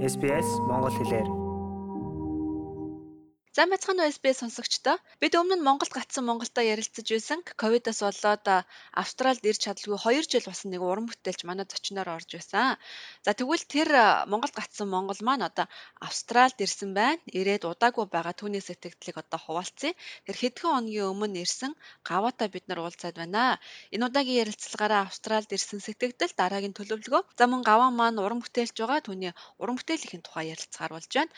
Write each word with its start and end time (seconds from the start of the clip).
SBS 0.00 0.48
Монгол 0.68 0.90
хэлээр 0.90 1.39
За 3.60 3.66
мэцхан 3.68 4.00
USB 4.00 4.32
сонсогчдоо 4.32 4.96
бид 5.20 5.36
өмнө 5.36 5.60
нь 5.60 5.66
Монголд 5.68 5.92
гацсан 5.92 6.24
Монголдо 6.24 6.64
ярилцаж 6.64 7.04
байсан 7.12 7.44
ковидос 7.60 8.00
болоод 8.00 8.46
Австралид 9.02 9.44
ирж 9.44 9.60
чадалгүй 9.68 10.00
2 10.00 10.32
жил 10.32 10.48
болсон 10.48 10.72
нэг 10.72 10.80
уран 10.80 11.04
бүтээлч 11.04 11.44
манай 11.44 11.68
зочноор 11.68 12.08
орж 12.16 12.30
байсан. 12.32 12.80
За 13.20 13.30
тэгвэл 13.36 13.60
тэр 13.68 13.88
Монголд 14.32 14.56
гацсан 14.56 14.88
Монгол 14.88 15.20
маань 15.20 15.44
одоо 15.44 15.68
Австралид 16.00 16.56
ирсэн 16.56 16.96
байна. 16.96 17.20
Ирээд 17.28 17.68
удаагүй 17.68 18.08
байгаа 18.08 18.32
түүний 18.32 18.64
сэтгэлдлийг 18.64 19.20
одоо 19.20 19.36
хуваалцъя. 19.44 19.92
Тэр 20.24 20.36
хэдхэн 20.40 20.72
хоногийн 20.72 21.12
өмнө 21.12 21.44
ирсэн 21.44 21.76
гаваатай 22.00 22.48
бид 22.48 22.64
нар 22.64 22.80
уулзаад 22.80 23.20
байна. 23.20 23.60
Энэ 23.92 24.08
удаагийн 24.08 24.40
ярилцлагаараа 24.40 25.04
Австралид 25.04 25.52
ирсэн 25.52 25.84
сэтгэгдэл 25.84 26.32
дараагийн 26.32 26.72
төлөвлөгөө. 26.72 27.36
За 27.36 27.44
мөн 27.44 27.60
гаваа 27.60 27.92
маань 27.92 28.24
уран 28.24 28.40
бүтээлч 28.40 28.80
байгаа. 28.80 29.04
Түүний 29.04 29.32
уран 29.60 29.76
бүтээлийн 29.76 30.24
тухай 30.24 30.48
ярилцгаар 30.48 30.96
болж 30.96 31.12
байна. 31.12 31.28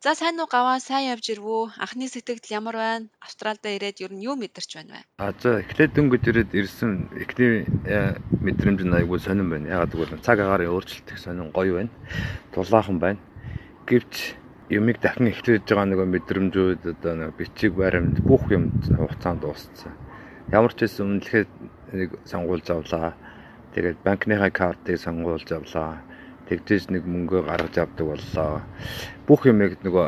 За 0.00 0.14
сайн 0.16 0.40
уу 0.40 0.48
гаваа 0.48 0.80
сайн 0.80 1.12
явж 1.12 1.28
ирвүү? 1.28 1.76
Анхны 1.76 2.08
сэтгэл 2.08 2.40
ямар 2.56 2.72
байна? 2.72 3.12
Австралид 3.20 3.60
ирээд 3.68 4.00
ер 4.00 4.12
нь 4.16 4.24
юу 4.24 4.32
мэдэрч 4.32 4.80
байна 4.80 4.96
вэ? 4.96 5.00
А 5.20 5.36
за 5.36 5.60
эхлээд 5.60 5.92
дөнгөж 5.92 6.24
ирээд 6.24 6.56
ирсэн 6.56 7.12
эхний 7.20 7.68
э, 7.84 8.16
мэдрэмж 8.40 8.80
нь 8.80 8.96
айгүй 8.96 9.20
сонирн 9.20 9.52
байна. 9.52 9.68
Ягаад 9.68 9.92
гэвэл 9.92 10.24
цаг 10.24 10.40
агарын 10.40 10.72
өөрчлөлт 10.72 11.12
их 11.12 11.20
сонирн 11.20 11.52
гоё 11.52 11.84
байна. 11.84 11.92
Дулаахан 12.48 12.96
байна. 12.96 13.20
Гэвч 13.84 14.40
юмыг 14.72 15.04
дахин 15.04 15.36
эхлэж 15.36 15.68
байгаа 15.68 15.84
нэг 15.92 16.00
мэдрэмжүүд 16.00 16.82
одоо 16.96 17.14
нэг 17.20 17.36
бичиг 17.36 17.76
баримт 17.76 18.24
бүх 18.24 18.48
юм 18.48 18.72
хугацаанд 18.80 19.44
дууссан. 19.44 19.92
Ямар 20.48 20.72
ч 20.72 20.88
байсан 20.88 21.20
үнэлэхэд 21.20 21.50
нэг 21.92 22.08
сонгуулж 22.24 22.72
авлаа. 22.72 23.20
Тэгээд 23.76 24.00
банкныхаа 24.00 24.48
картыг 24.48 24.96
сонгуулж 24.96 25.44
авлаа 25.52 26.00
тэгжээж 26.50 26.90
нэг 26.90 27.06
мөнгөө 27.06 27.46
гаргаж 27.46 27.74
авдаг 27.78 28.06
боллоо. 28.10 28.60
Бүх 29.30 29.46
юмыг 29.46 29.78
нөгөө 29.86 30.06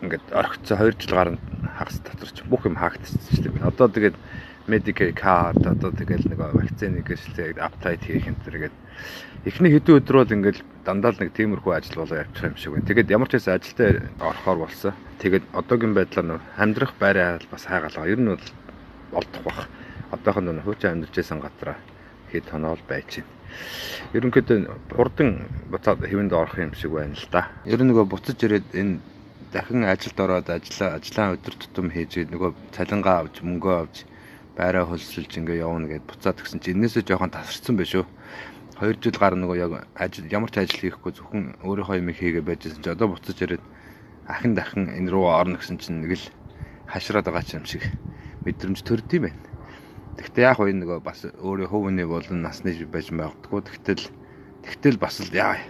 ингээд 0.00 0.26
орхицсан 0.32 0.80
2 0.80 0.96
жил 0.96 1.12
гарна 1.12 1.38
хагас 1.76 2.00
дотор 2.00 2.30
ч 2.32 2.40
бүх 2.48 2.64
юм 2.64 2.80
дээ. 2.80 3.68
Одоо 3.68 3.88
тэгээд 3.92 4.16
Medicare 4.68 5.12
card 5.12 5.60
одоо 5.66 5.90
тэгэл 5.90 6.30
нэг 6.30 6.40
вакцины 6.40 7.02
гэжлээ 7.04 7.58
апдейт 7.58 8.04
хийх 8.06 8.28
энэ 8.28 8.42
төргээд 8.44 8.76
эхний 9.44 9.72
хэдэн 9.72 9.98
өдөр 9.98 10.16
бол 10.20 10.36
ингээл 10.36 10.62
дандаа 10.84 11.12
л 11.12 11.20
нэг 11.20 11.32
тиймэрхүү 11.34 11.72
ажил 11.74 12.00
болоо 12.00 12.22
явчих 12.22 12.44
юм 12.44 12.56
шиг 12.56 12.72
байна. 12.72 12.88
Тэгээд 12.88 13.12
ямар 13.12 13.28
ч 13.28 13.32
байсан 13.36 13.58
ажилдаа 13.58 13.90
орохоор 14.20 14.58
болсон. 14.64 14.92
Тэгээд 15.20 15.44
одоогийн 15.52 15.96
байдлаар 15.96 16.26
нөө 16.28 16.40
амьдрах 16.60 16.92
байраа 17.00 17.40
бас 17.50 17.64
хайгаалгаа. 17.66 18.08
Ер 18.08 18.20
нь 18.20 18.30
бол 18.30 18.46
болдох 19.10 19.42
бах. 19.42 19.68
Одоохон 20.14 20.44
нөө 20.48 20.64
хуучин 20.64 20.92
амьдарч 20.92 21.14
байсан 21.18 21.40
газараа 21.40 21.76
хэд 22.32 22.50
тоноол 22.50 22.82
байж 22.88 23.20
байна. 23.20 23.30
Ерөнхийдөө 24.14 24.58
хурдан 24.94 25.30
буцаад 25.70 26.06
хэвэнд 26.06 26.32
орох 26.32 26.58
юм 26.58 26.74
шиг 26.74 26.94
байна 26.94 27.14
л 27.14 27.28
да. 27.30 27.50
Ер 27.66 27.82
нь 27.82 27.90
нөгөө 27.90 28.06
буцаж 28.10 28.38
ирээд 28.42 28.68
энэ 28.74 28.98
дахин 29.52 29.84
ажилд 29.84 30.18
ороод 30.18 30.48
ажиллаа 30.50 30.98
ажлаа 30.98 31.34
өдөр 31.34 31.54
тутам 31.58 31.90
хийж 31.90 32.30
нөгөө 32.30 32.50
цалингаа 32.74 33.26
авч 33.26 33.42
мөнгөө 33.42 33.74
авч 33.82 33.96
байраа 34.54 34.86
хөлсөлж 34.86 35.32
ингээ 35.42 35.62
явна 35.66 35.90
гэд 35.90 36.06
буцаад 36.06 36.38
гисэн 36.38 36.62
чи 36.62 36.70
энээсээ 36.74 37.06
жоохон 37.06 37.34
тасарсан 37.34 37.74
байх 37.74 37.90
шүү. 37.90 38.06
2 38.78 38.96
жил 39.02 39.18
гар 39.18 39.34
нөгөө 39.36 39.56
яг 39.58 39.72
ажил 39.98 40.30
ямар 40.30 40.50
ч 40.54 40.62
ажил 40.62 40.80
хийхгүй 40.80 41.12
зөвхөн 41.12 41.44
өөрийнхөө 41.66 42.00
юм 42.00 42.10
хийгээ 42.14 42.44
байжсэн 42.46 42.80
чи 42.80 42.90
одоо 42.94 43.12
буцаж 43.12 43.36
ирээд 43.42 43.64
ахин 44.24 44.54
дахин 44.54 44.88
энэ 44.88 45.10
руу 45.10 45.28
орно 45.28 45.58
гэсэн 45.58 45.76
чинь 45.82 46.00
нэг 46.00 46.16
л 46.16 46.24
хашраад 46.86 47.26
байгаа 47.28 47.60
юм 47.60 47.66
шиг 47.66 47.82
мэдрэмж 48.46 48.80
төрд 48.86 49.10
юм 49.12 49.28
байна. 49.28 49.49
Гэхдээ 50.18 50.44
яг 50.50 50.58
уу 50.58 50.72
нөгөө 50.72 50.98
бас 51.04 51.22
өөрөө 51.28 51.68
хөвөний 51.70 52.06
болон 52.08 52.42
насны 52.42 52.74
байж 52.90 53.12
магадгүй. 53.14 53.60
Тэгтэл 53.62 54.04
тэгтэл 54.64 54.98
бас 54.98 55.20
л 55.22 55.30
яа 55.30 55.60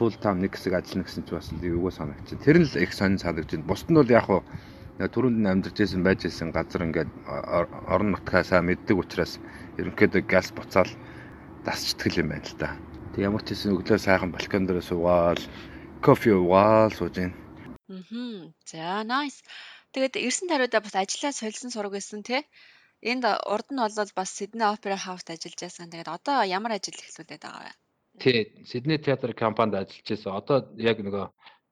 full 0.00 0.16
time 0.16 0.40
нэг 0.40 0.56
хэсэг 0.56 0.72
ажиллана 0.72 1.04
гэсэн 1.04 1.24
чи 1.28 1.32
бас 1.36 1.52
эвгүй 1.52 1.92
санагч. 1.92 2.32
Тэр 2.40 2.64
нь 2.64 2.68
л 2.68 2.80
их 2.80 2.92
сонир 2.96 3.20
байна. 3.20 3.68
Бусд 3.68 3.92
нь 3.92 3.98
бол 4.00 4.08
яг 4.08 4.30
уу 4.32 4.40
түрүүнд 4.96 5.38
нь 5.40 5.50
амьдарч 5.52 5.76
байсан 5.76 6.04
байж 6.04 6.20
байсан 6.24 6.48
газар 6.52 6.84
ингээд 6.84 7.10
орон 7.88 8.12
нутгаасаа 8.12 8.60
мэддэг 8.64 8.96
учраас 8.96 9.40
ерөнхийдөө 9.80 10.22
газ 10.28 10.52
буцаал 10.52 10.92
дасчдаг 11.64 12.12
юм 12.20 12.32
байна 12.32 12.44
л 12.44 12.56
да. 12.60 12.76
Тэг 13.12 13.24
ямар 13.28 13.42
ч 13.44 13.56
хэсэн 13.56 13.76
өглөө 13.76 13.98
сайхан 14.00 14.32
балкон 14.32 14.64
дээр 14.68 14.84
суугаал 14.84 15.40
кофе 16.04 16.36
уугаал 16.36 16.92
сууж 16.92 17.16
байна. 17.16 17.36
Аа. 17.88 18.52
За 18.64 19.04
nice. 19.04 19.40
Тэгээд 19.92 20.20
ирсэн 20.20 20.48
тариудаа 20.48 20.80
бас 20.84 20.94
ажиллаа 20.94 21.32
солисон 21.32 21.72
сураг 21.72 21.92
байсан 21.96 22.22
тий. 22.22 22.44
Энд 23.00 23.24
урд 23.24 23.68
нь 23.72 23.80
бол 23.80 24.12
бас 24.20 24.30
Sydney 24.36 24.66
Opera 24.68 24.96
House-д 25.06 25.32
ажиллаж 25.32 25.60
байсан. 25.64 25.88
Тэгээд 25.88 26.14
одоо 26.16 26.44
ямар 26.44 26.72
ажил 26.76 27.00
эхлүүлээд 27.00 27.44
байгаа 27.44 27.64
вэ? 27.64 27.72
Тий, 28.20 28.38
Sydney 28.68 28.98
театр 29.00 29.32
компанид 29.32 29.74
ажиллаж 29.80 30.08
байсан. 30.12 30.36
Одоо 30.36 30.56
яг 30.76 31.00
нөгөө 31.00 31.24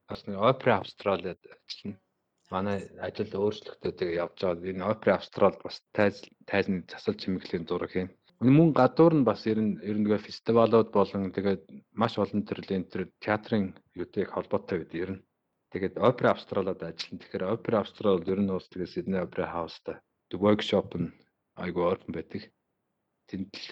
бас 0.09 0.21
нэг 0.25 0.41
Opera 0.49 0.81
Australia-д 0.81 1.37
ажиллана. 1.53 2.01
Манай 2.49 2.77
ажил 3.07 3.29
өөрчлөлтөө 3.29 3.91
тэгээ 3.93 4.21
явж 4.25 4.37
байгаа. 4.41 4.69
Энэ 4.73 4.89
Opera 4.89 5.13
Australia 5.21 5.61
бас 5.61 5.77
тайз 5.93 6.15
тайзны 6.49 6.81
засал 6.89 7.13
чимэглэлийн 7.21 7.69
зураг 7.69 7.91
хийн. 7.93 8.09
Мөн 8.41 8.73
гадуур 8.73 9.13
нь 9.13 9.27
бас 9.29 9.45
ер 9.45 9.61
нь 9.61 9.77
ер 9.85 10.01
нь 10.01 10.05
нөгөө 10.09 10.25
фестивалууд 10.25 10.89
болон 10.97 11.29
тэгээд 11.29 11.61
маш 11.93 12.17
олон 12.17 12.41
төрлийн 12.49 12.89
тэр 12.89 13.05
театрын 13.21 13.77
юутэй 13.93 14.25
холбоотой 14.25 14.77
гэдэг 14.81 14.97
ер 15.05 15.11
нь. 15.13 15.23
Тэгээд 15.77 16.01
Opera 16.01 16.33
Australia-д 16.33 16.81
ажиллана. 16.89 17.21
Тэгэхээр 17.21 17.49
Opera 17.53 17.77
Australia 17.85 18.29
ер 18.33 18.39
нь 18.41 18.49
бас 18.49 18.65
тэгээд 18.65 18.93
Sydney 18.93 19.21
Opera 19.21 19.45
House-д 19.53 20.01
workshop 20.37 20.93
нь 20.99 21.09
айгүй 21.57 21.83
ойрхон 21.89 22.13
байдаг. 22.13 22.41
Тэнд 23.29 23.49
л 23.55 23.69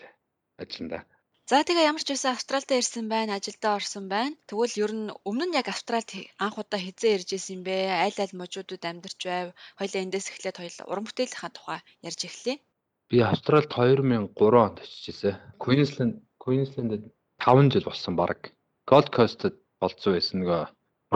ажиллана. 0.62 1.06
За 1.48 1.64
тэгээ 1.64 1.88
ямар 1.88 2.04
ч 2.04 2.12
байсан 2.12 2.36
Австралид 2.36 2.72
ирсэн 2.76 3.08
байна, 3.08 3.40
ажилдаа 3.40 3.80
орсон 3.80 4.12
байна. 4.12 4.36
Тэгвэл 4.52 4.76
ер 4.84 4.92
нь 4.92 5.16
өмнө 5.24 5.46
нь 5.48 5.58
яг 5.60 5.72
Австралид 5.72 6.12
анх 6.44 6.60
удаа 6.60 6.80
хизээ 6.82 7.24
ирж 7.24 7.30
исэн 7.40 7.54
юм 7.58 7.62
бэ? 7.64 7.76
Айл 8.04 8.18
айл 8.20 8.36
можуудад 8.36 8.84
амьдарч 8.84 9.20
байв. 9.24 9.48
Хоёлаа 9.80 10.04
эндээс 10.04 10.28
эхлээд 10.28 10.60
хоёул 10.60 10.80
уран 10.92 11.06
бүтээлийнхаа 11.08 11.52
тухай 11.56 11.80
ярьж 12.04 12.22
эхлэе. 12.28 12.60
Би 13.08 13.18
Австралид 13.24 13.72
2003 13.72 14.36
онд 14.60 14.78
очиж 14.84 15.04
ирсэн. 15.08 15.40
Queensland 15.64 16.16
Queensland-д 16.44 17.16
5 17.40 17.72
жил 17.72 17.88
болсон 17.88 18.16
баг. 18.20 18.52
Gold 18.84 19.08
Coast-д 19.16 19.56
болцсон 19.80 20.20
байсан 20.20 20.44
нөгөө 20.44 20.62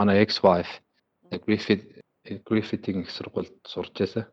манай 0.00 0.24
ex-wife 0.24 0.80
Griffith 1.44 1.84
Griffith-ийн 2.48 3.04
их 3.04 3.10
сургуульд 3.12 3.52
сурч 3.68 3.92
байсан. 4.00 4.24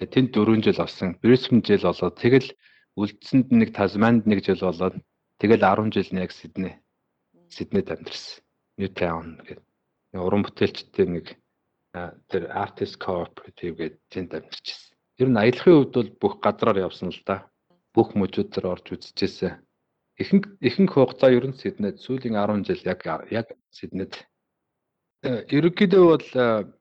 Тэгээ 0.00 0.32
тэнд 0.32 0.32
4 0.32 0.64
жил 0.64 0.80
авсан. 0.80 1.20
Brisbane 1.20 1.60
жил 1.60 1.84
болоод 1.84 2.16
тэгэл 2.16 2.48
үлдсэнд 2.96 3.52
нэг 3.52 3.76
Tasmand 3.76 4.24
нэг 4.24 4.40
жил 4.40 4.56
болоод 4.56 4.96
тэгэл 5.36 5.60
10 5.60 5.92
жил 5.92 6.08
нэг 6.16 6.32
Sydney. 6.32 6.80
Sydneyд 7.52 7.92
амьдэрсэн. 7.92 8.40
Newtown 8.80 9.44
гэдэг. 9.44 9.60
Уран 10.16 10.42
бүтээлчтэй 10.48 11.04
нэг 11.04 11.36
тэр 12.32 12.48
Artist 12.48 12.96
Cooperative 12.96 13.76
гэдэг 13.76 14.00
тэнд 14.08 14.30
амьдэрчихсэн. 14.40 14.96
Ер 15.20 15.28
нь 15.28 15.36
аялахын 15.36 15.84
хувьд 15.84 15.92
бол 15.92 16.10
бүх 16.16 16.34
газраар 16.40 16.80
явсан 16.80 17.12
л 17.12 17.20
да. 17.28 17.44
Бүх 17.92 18.16
мужуудаар 18.16 18.80
орж 18.80 18.96
үзчихсэн. 18.96 19.60
Ихэнх 20.16 20.48
ихэнх 20.64 20.96
хугацаа 20.96 21.28
ер 21.28 21.44
нь 21.44 21.60
Sydneyд 21.60 22.00
сүүлийн 22.00 22.40
10 22.40 22.64
жил 22.64 22.88
яг 22.88 23.04
яг 23.28 23.52
Sydneyд. 23.68 24.16
Э, 25.28 25.44
ерөнхийдөө 25.44 26.04
бол 26.08 26.26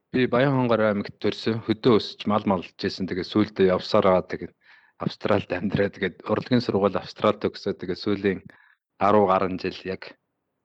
Би 0.10 0.26
Баян 0.26 0.56
хонгор 0.58 0.82
аймагт 0.82 1.20
төрсөн. 1.22 1.60
Хөдөө 1.68 2.00
өсч 2.02 2.24
мал 2.26 2.42
малж 2.50 2.74
байсан. 2.82 3.06
Тэгээ 3.06 3.30
сүүлдээ 3.30 3.70
явсараа 3.70 4.26
тэгээд 4.26 4.54
Австралид 5.06 5.52
амьдраа. 5.54 5.94
Тэгээд 5.94 6.26
урлагийн 6.26 6.66
сургууль 6.66 6.98
Австралид 6.98 7.46
төгсөө. 7.46 7.78
Тэгээд 7.78 8.02
сүүлийн 8.02 8.40
10 8.98 9.30
гаруй 9.30 9.54
жил 9.62 9.82
яг 9.86 10.18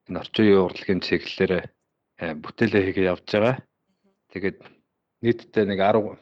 энэ 0.09 0.19
орчин 0.25 0.45
үеийн 0.49 0.65
урлагийн 0.65 1.01
чиглэлээр 1.05 1.53
э, 1.61 2.33
бүтээлээ 2.41 2.83
хийгээ 2.89 3.09
явж 3.13 3.25
байгаа. 3.29 3.55
Тэгээд 4.33 4.57
нийтдээ 5.21 5.65
нэг 5.69 5.79
10 5.93 6.17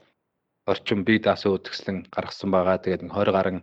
орчим 0.68 1.00
бие 1.08 1.24
даасан 1.24 1.56
үзэсгэлэн 1.56 2.12
гаргасан 2.12 2.52
байгаа. 2.52 2.84
Тэгээд 2.84 3.08
20 3.08 3.32
гаруй 3.32 3.56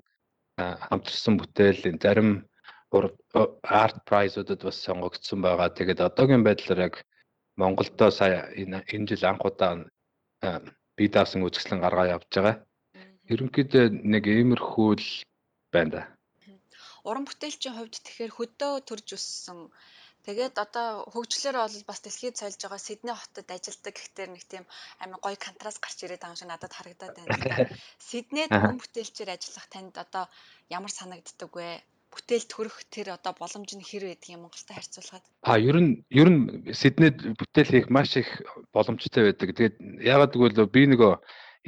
хамтарсан 0.57 1.37
бүтээл 1.37 2.01
зарим 2.01 2.49
арт 2.89 3.99
прайзуудад 4.09 4.65
бас 4.65 4.81
сонгогдсон 4.81 5.45
байгаа. 5.45 5.69
Тэгээд 5.69 6.01
одоогийн 6.01 6.49
байдлаар 6.49 6.81
яг 6.89 7.05
Монголдо 7.61 8.07
сая 8.19 8.41
энэ 8.63 9.07
жил 9.11 9.25
анх 9.31 9.45
удаа 9.49 9.73
бие 10.97 11.11
даасан 11.15 11.45
үзэсгэлэн 11.47 11.85
гаргаа 11.85 12.07
явж 12.17 12.29
байгаа. 12.33 12.57
Ерөнхийдөө 13.33 13.85
нэг 14.13 14.25
иймэрхүү 14.27 14.91
л 15.01 15.09
байна 15.75 15.91
да. 15.95 16.03
Уран 17.09 17.25
бүтээлчийн 17.29 17.77
хувьд 17.77 17.95
тэгэхээр 18.05 18.33
хөдөө 18.37 18.73
төрж 18.89 19.09
өссөн 19.17 19.59
Тэгээд 20.27 20.55
одоо 20.61 21.09
хөгжлөөр 21.13 21.57
бол 21.57 21.77
бас 21.89 22.01
дэлхийд 22.05 22.37
цайлж 22.37 22.61
байгаа 22.61 22.81
Сидней 22.87 23.17
хотод 23.17 23.49
ажилладаг 23.49 23.95
гэхдээ 23.97 24.27
нэг 24.29 24.45
тийм 24.45 24.65
амар 25.01 25.19
гоё 25.25 25.39
контраст 25.41 25.81
гарч 25.81 25.99
ирээд 26.05 26.21
байгаа 26.21 26.37
юм 26.37 26.41
шиг 26.41 26.51
надад 26.53 26.73
харагдаад 26.77 27.17
байна. 27.17 27.33
Сиднейд 28.09 28.53
хүн 28.53 28.77
бүтээлчээр 28.77 29.33
ажиллах 29.33 29.67
танд 29.73 29.95
одоо 29.97 30.25
ямар 30.69 30.93
санагддаг 30.93 31.51
вэ? 31.57 31.81
Бүтээл 32.11 32.47
төрөх 32.51 32.77
тэр 32.91 33.15
одоо 33.15 33.33
боломж 33.39 33.71
нь 33.75 33.87
хэр 33.87 34.11
байдаг 34.11 34.29
юм 34.31 34.43
Монголтой 34.47 34.75
харьцуулахад? 34.77 35.25
А 35.47 35.59
ер 35.59 35.77
нь 35.79 36.03
ер 36.11 36.29
нь 36.29 36.75
Сиднейд 36.75 37.17
бүтээл 37.39 37.71
хийх 37.71 37.89
маш 37.91 38.17
их 38.19 38.29
боломжтой 38.75 39.31
байдаг. 39.31 39.55
Тэгээд 39.55 39.77
яагаад 40.03 40.35
гэвэл 40.35 40.67
би 40.67 40.83
нөгөө 40.91 41.13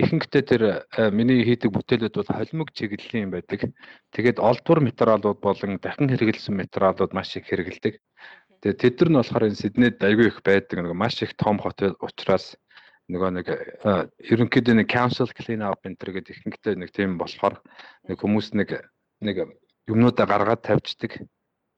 ихэнхдээ 0.02 0.42
тэр 0.48 0.62
э, 0.64 1.10
миний 1.12 1.44
хийдэг 1.44 1.68
бүтээлүүд 1.68 2.16
бол 2.16 2.30
холимог 2.32 2.72
чиглэлийн 2.72 3.28
байдаг. 3.30 3.76
Тэгээд 4.16 4.40
олдвор 4.40 4.80
материалууд 4.80 5.38
болон 5.44 5.76
дахин 5.76 6.08
хэрэгэлсэн 6.08 6.56
материалууд 6.56 7.12
маш 7.12 7.36
их 7.36 7.44
хэрэгэлдэг. 7.44 8.00
Тэгээ 8.64 8.80
тэд 8.80 8.96
нар 9.04 9.10
нь 9.10 9.18
болохоор 9.20 9.46
энэ 9.52 9.60
Сиднейд 9.60 9.98
айгүй 10.00 10.32
их 10.32 10.40
байдаг 10.40 10.80
нэг 10.80 10.96
маш 10.96 11.20
их 11.20 11.36
том 11.36 11.60
хот 11.60 11.82
учраас 12.00 12.56
нөгөө 13.12 13.30
нэг 13.36 13.46
ерөнхийдөө 14.32 14.74
нэг 14.80 14.88
council 14.88 15.28
clean 15.36 15.60
up 15.60 15.84
энэ 15.84 15.98
төр 16.00 16.16
гэдэг 16.16 16.40
ихэнхдээ 16.40 16.74
нэг 16.80 16.90
тийм 16.96 17.20
болохоор 17.20 17.60
нэг 18.08 18.16
хүмүүс 18.16 18.56
нэг 18.56 18.88
нэг 19.20 19.36
юмнуудаа 19.88 20.26
гаргаад 20.26 20.62
тавьждаг. 20.62 21.22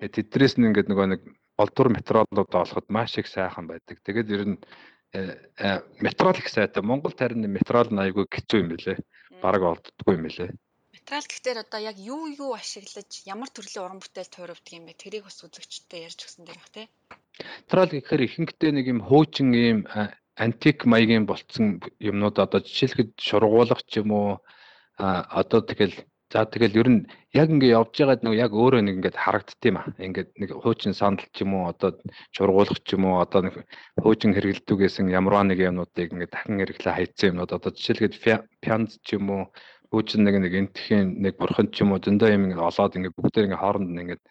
Тэдрээс 0.01 0.59
нь 0.59 0.67
ингээд 0.69 0.91
нөгөө 0.91 1.07
нэг 1.13 1.21
олдвор 1.57 1.89
материалуудаа 1.89 2.67
олоход 2.67 2.87
маш 2.91 3.17
их 3.19 3.27
сайхан 3.31 3.67
байдаг. 3.71 4.03
Тэгээд 4.03 4.29
ер 4.35 4.43
нь 4.49 4.57
материал 6.03 6.35
их 6.35 6.49
сайтай. 6.49 6.83
Монголд 6.83 7.19
харин 7.19 7.47
материал 7.47 7.89
нь 7.91 8.03
айгүй 8.03 8.27
хэцүү 8.27 8.59
юм 8.61 8.69
билэ. 8.75 8.99
Бараг 9.43 9.63
олддоггүй 9.63 10.15
юм 10.19 10.27
билэ. 10.27 10.51
Материал 10.95 11.27
гэхдээ 11.27 11.55
одоо 11.63 11.81
яг 11.81 11.97
юу 11.99 12.27
юу 12.31 12.55
ашиглаж 12.55 13.23
ямар 13.27 13.51
төрлийн 13.51 13.85
уран 13.85 14.01
бүтээл 14.03 14.31
туурвдаг 14.31 14.73
юм 14.75 14.87
бэ? 14.87 14.99
Тэрийг 14.99 15.25
бас 15.27 15.39
үзэгчтэй 15.43 16.07
ярьж 16.07 16.21
өгсөн 16.27 16.45
дээр 16.47 16.59
бах 16.59 16.73
тий. 16.75 16.87
Материал 17.67 17.91
гэхээр 17.95 18.23
ихэнхдээ 18.27 18.73
нэг 18.75 18.87
юм 18.91 19.01
хуучин 19.03 19.49
юм 19.55 19.79
антик 20.35 20.87
маягийн 20.87 21.27
болцсон 21.27 21.79
юмнууд 21.99 22.39
одоо 22.39 22.61
жишээлхэд 22.61 23.15
шургуулах 23.19 23.83
ч 23.87 24.03
юм 24.03 24.11
уу 24.11 24.31
а 24.99 25.27
одоо 25.31 25.63
тэгэл 25.63 25.95
за 26.35 26.43
тэгэл 26.51 26.81
ер 26.83 26.89
нь 26.91 27.01
яг 27.31 27.47
ингээ 27.55 27.79
явж 27.79 27.95
байгаад 27.95 28.27
нэг 28.27 28.35
яг 28.35 28.53
өөрөө 28.59 28.83
нэг 28.83 28.95
ингээд 28.99 29.23
харагддсан 29.23 29.71
юм 29.71 29.79
а. 29.79 29.87
Ингээд 30.03 30.31
нэг 30.35 30.51
хуучин 30.51 30.91
сандал 30.99 31.31
ч 31.31 31.47
юм 31.47 31.55
уу 31.55 31.71
одоо 31.71 31.95
чургуулах 32.35 32.81
ч 32.83 32.99
юм 32.99 33.07
уу 33.07 33.23
одоо 33.23 33.41
нэг 33.47 33.55
хуучин 34.03 34.35
хэрэгэлдэгсэн 34.35 35.15
ямарваа 35.15 35.47
нэг 35.47 35.63
юмнуудыг 35.63 36.11
ингээд 36.11 36.35
дахин 36.35 36.59
хэрэглээ 36.59 36.95
хайцсан 36.99 37.29
юмнууд 37.31 37.55
одоо 37.55 37.71
жишээлгээд 37.71 38.15
пянз 38.59 38.99
ч 39.07 39.15
юм 39.15 39.31
уу 39.31 39.43
хуучин 39.95 40.27
нэг 40.27 40.43
нэг 40.43 40.53
энтхийн 40.59 41.23
нэг 41.23 41.39
бурхан 41.39 41.71
ч 41.71 41.87
юм 41.87 41.95
уу 41.95 42.03
зөндөө 42.03 42.35
юм 42.35 42.51
ингээд 42.51 42.67
олоод 42.67 42.97
ингээд 42.99 43.15
бүгдээр 43.15 43.47
ингээд 43.47 43.63
хооронд 43.63 43.91
нь 43.95 44.03
ингээд 44.03 44.23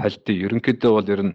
холдё. 0.00 0.32
Ерөнхийдөө 0.32 0.92
бол 0.96 1.12
ер 1.12 1.22
нь 1.28 1.34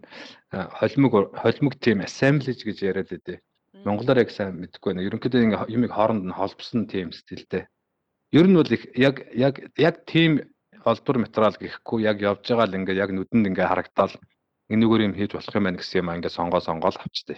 холимог 0.81 1.13
холимог 1.37 1.73
тийм 1.77 2.01
assemblage 2.01 2.65
гэж 2.65 2.77
яриад 2.81 3.13
байдээ 3.13 3.37
Монголоор 3.85 4.23
яг 4.23 4.31
сайн 4.33 4.57
мэдэхгүй 4.57 4.97
байна. 4.97 5.05
Ерөнхийдөө 5.05 5.41
ингээ 5.45 5.69
юмыг 5.77 5.91
хооронд 5.93 6.25
нь 6.25 6.33
холбосон 6.33 6.89
тийм 6.89 7.13
стилтэй. 7.13 7.69
Ер 8.39 8.47
нь 8.47 8.57
бол 8.59 8.71
их 8.75 8.83
яг 9.07 9.15
яг 9.45 9.55
яг 9.87 9.95
тийм 10.11 10.31
олбор 10.91 11.17
материал 11.23 11.55
гэхгүй 11.63 11.99
яг 12.11 12.17
явж 12.29 12.43
байгаа 12.49 12.67
л 12.67 12.77
ингээ 12.79 13.01
яг 13.03 13.11
нүдэнд 13.13 13.47
ингээ 13.49 13.69
харагдтал 13.69 14.13
энэгээр 14.73 15.05
юм 15.07 15.13
хийж 15.15 15.31
болох 15.33 15.55
юм 15.57 15.65
байна 15.65 15.79
гэсэн 15.79 15.99
юм 16.01 16.11
ингээ 16.15 16.35
сонгоо 16.37 16.61
сонгоол 16.67 16.97
авчтай. 16.99 17.37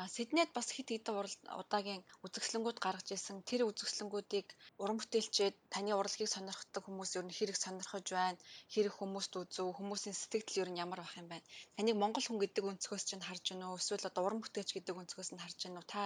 А 0.00 0.08
Сиднейд 0.14 0.50
бас 0.56 0.68
хит 0.74 0.88
хэдэн 0.90 1.14
удаагийн 1.60 2.02
үзэсгэлэнгүүд 2.26 2.78
гаргаж 2.84 3.08
ирсэн. 3.14 3.46
Тэр 3.48 3.60
үзэсгэлэнгүүдийг 3.70 4.48
уран 4.82 4.98
бүтээлчид 4.98 5.54
таны 5.74 5.90
урлагийг 5.94 6.30
сонирхдаг 6.32 6.82
хүмүүс 6.84 7.10
ер 7.18 7.24
нь 7.26 7.36
хэрэг 7.38 7.56
сонирхож 7.60 8.06
байна. 8.18 8.42
Хэрэг 8.72 8.94
хүмүүст 8.96 9.32
үзүү, 9.40 9.68
хүмүүсийн 9.78 10.16
сэтгэл 10.18 10.62
ер 10.62 10.70
нь 10.70 10.82
ямар 10.84 11.00
байх 11.02 11.14
юм 11.22 11.28
байна. 11.30 11.46
Таныг 11.76 11.96
Монгол 12.02 12.26
хүн 12.26 12.42
гэдэг 12.42 12.64
өнцгөөс 12.70 13.04
чинь 13.06 13.26
харж 13.28 13.44
байна 13.54 13.70
уу? 13.70 13.78
Эсвэл 13.78 14.08
одоо 14.10 14.22
уран 14.26 14.42
бүтээлч 14.42 14.70
гэдэг 14.74 14.98
өнцгөөс 15.00 15.30
нь 15.32 15.42
харж 15.42 15.58
байна 15.62 15.78
уу? 15.78 15.90
Та 15.94 16.02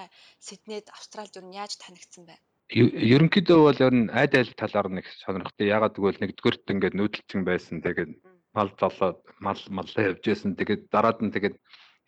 Сиднейд, 0.46 0.86
Австралид 0.96 1.38
ер 1.40 1.46
нь 1.48 1.56
яаж 1.62 1.72
танигдсан 1.80 2.24
бэ? 2.28 2.36
Ерөнхийдөө 2.68 3.58
бол 3.64 3.80
ер 3.80 3.94
нь 3.96 4.10
айд 4.12 4.36
айл 4.36 4.52
талаар 4.52 4.92
нэг 4.92 5.08
сонирхтой. 5.24 5.72
Ягаад 5.72 5.96
гэвэл 5.96 6.20
нэгдүгээрт 6.20 6.68
ингээд 6.68 6.98
нүүдэлчин 7.00 7.40
байсан. 7.48 7.80
Тэгээд 7.80 8.20
мал 8.52 8.68
золоод 8.76 9.24
мал 9.40 9.60
маллаа 9.72 10.12
явж 10.12 10.20
байсан. 10.20 10.52
Тэгээд 10.52 10.92
дараад 10.92 11.24
нь 11.24 11.32
тэгээд 11.32 11.56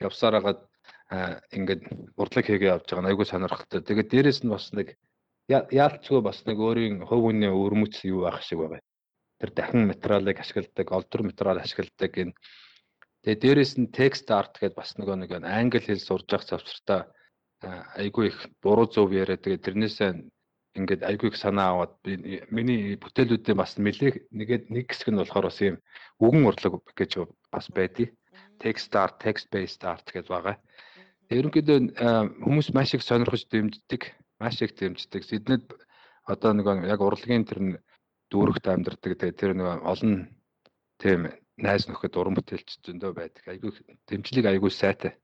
явсаар 0.05 0.37
хагаад 0.37 0.61
ингээд 1.57 1.83
урдлаг 2.21 2.45
хийгээ 2.45 2.77
явж 2.77 2.87
байгаа 2.93 3.05
нь 3.05 3.11
айгүй 3.11 3.27
сонирхолтой. 3.27 3.81
Тэгээд 3.81 4.13
дээрэс 4.13 4.41
нь 4.45 4.53
бас 4.53 4.69
нэг 4.77 5.01
яалтчгүй 5.49 6.21
бас 6.21 6.45
нэг 6.45 6.59
өөрийн 6.61 7.09
хувь 7.09 7.25
хүний 7.33 7.49
өрмөц 7.49 8.05
юу 8.05 8.29
байх 8.29 8.45
шиг 8.45 8.61
байгаа. 8.61 8.85
Тэр 9.41 9.51
дахин 9.57 9.89
материалыг 9.89 10.45
ашигладаг, 10.45 10.87
олдор 10.93 11.23
материал 11.25 11.57
ашигладаг 11.57 12.11
гин. 12.13 12.31
Тэгээд 13.25 13.43
дээрэс 13.43 13.73
нь 13.81 13.89
текст 13.89 14.29
арт 14.29 14.61
гэдээ 14.61 14.77
бас 14.77 14.93
нөгөө 15.01 15.17
нэг 15.25 15.31
англи 15.41 15.81
хэл 15.81 16.05
сурж 16.05 16.29
явах 16.29 16.45
завсартаа 16.45 17.09
айгүй 17.97 18.29
их 18.29 18.39
буруу 18.61 18.87
зөв 18.93 19.09
яриа. 19.17 19.41
Тэгээд 19.41 19.65
тэрнээсээ 19.65 20.11
ингээд 20.79 21.03
айгүй 21.03 21.31
их 21.31 21.37
санаа 21.37 21.75
аваад 21.75 21.95
миний 22.55 22.95
бүтээлүүдээ 23.03 23.57
бас 23.59 23.75
нэлээ 23.79 24.31
нэгээд 24.31 24.65
нэг 24.71 24.87
хэсэг 24.91 25.11
нь 25.11 25.19
болохоор 25.19 25.51
бас 25.51 25.59
юм 25.61 25.77
үгэн 26.23 26.47
урлаг 26.47 26.79
гэж 26.95 27.27
бас 27.51 27.67
байдгийг. 27.75 28.15
Text 28.63 28.95
art, 28.95 29.19
text 29.19 29.51
based 29.51 29.83
art 29.83 30.07
гэж 30.07 30.31
байгаа. 30.31 30.57
Ерөнхийдөө 31.33 31.79
хүмүүс 32.45 32.71
маш 32.77 32.95
их 32.95 33.03
сонирхож 33.03 33.49
дэмждэг, 33.51 34.03
маш 34.39 34.63
их 34.63 34.77
дэмждэг. 34.79 35.23
Эднэд 35.27 35.67
одоо 36.27 36.53
нэг 36.55 36.67
яг 36.87 37.01
урлагийн 37.01 37.49
тэр 37.49 37.83
дүүрэгт 38.31 38.67
амьдардаг. 38.71 39.19
Тэгээ 39.19 39.41
тэр 39.41 39.53
нэг 39.59 39.83
олон 39.83 40.31
тийм 41.03 41.33
найз 41.59 41.89
нөхөд 41.89 42.15
уран 42.15 42.37
бүтээлч 42.39 42.85
зөндөө 42.85 43.13
байдаг. 43.17 43.45
Айгүй 43.49 43.73
дэмжлэг 44.07 44.47
айгүй 44.47 44.71
сайтай. 44.71 45.17